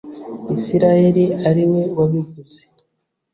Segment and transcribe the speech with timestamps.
[0.57, 2.59] Isirayeli ari we wabivuze